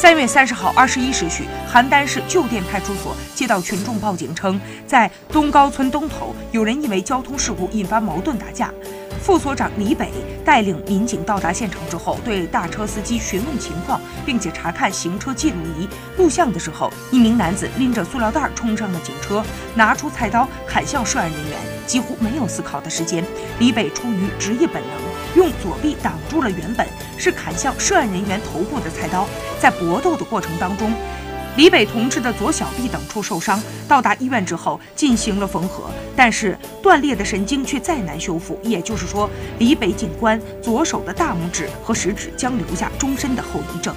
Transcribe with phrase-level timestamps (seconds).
[0.00, 8.72] 三月三十号二十一时许，邯郸市旧店派出所接到群众报警称，在东高村东头有人因为交通事故引发矛盾打架。
[9.20, 10.12] 副所长李北
[10.44, 19.44] 带领民警到达现场之后，对大车司机询问情况，并且查看行车记录仪录像的时候，一名男子拎着塑料袋冲上了警车，
[19.74, 21.58] 拿出菜刀砍向涉案人员，
[21.88, 23.24] 几乎没有思考的时间。
[23.58, 25.07] 李北出于职业本能，
[25.38, 26.84] 用左臂挡住了原本
[27.16, 29.24] 是砍向涉案人员头部的菜刀。
[29.60, 30.92] 在搏斗的过程当中，
[31.56, 35.84] 李北同志的左小臂等处受伤，到达医院之后进行了缝合，
[36.16, 38.58] 但是断裂的神经却再难修复。
[38.64, 39.30] 也就是说，
[39.60, 43.94] 李北警官左手的大拇指和食指将留下终身的后遗症。